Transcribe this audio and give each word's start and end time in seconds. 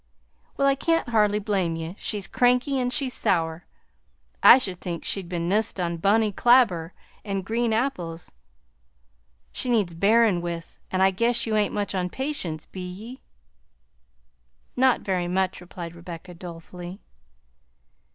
Well, 0.57 0.67
I 0.67 0.73
can't 0.73 1.09
hardly 1.09 1.37
blame 1.37 1.75
ye. 1.75 1.95
She's 1.99 2.25
cranky 2.25 2.79
an' 2.79 2.89
she's 2.89 3.13
sour; 3.13 3.67
I 4.41 4.57
should 4.57 4.81
think 4.81 5.05
she'd 5.05 5.29
ben 5.29 5.47
nussed 5.47 5.79
on 5.79 5.97
bonny 5.97 6.31
clabber 6.31 6.93
an' 7.23 7.43
green 7.43 7.71
apples. 7.71 8.31
She 9.51 9.69
needs 9.69 9.93
bearin' 9.93 10.41
with; 10.41 10.79
an' 10.89 11.01
I 11.01 11.11
guess 11.11 11.45
you 11.45 11.55
ain't 11.55 11.75
much 11.75 11.93
on 11.93 12.09
patience, 12.09 12.65
be 12.65 12.81
ye?" 12.81 13.21
"Not 14.75 15.01
very 15.01 15.27
much," 15.27 15.61
replied 15.61 15.93
Rebecca 15.93 16.33
dolefully. 16.33 16.99